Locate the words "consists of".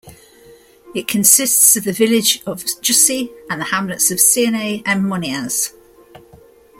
1.07-1.83